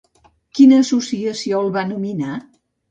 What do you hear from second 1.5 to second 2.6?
el va nominar?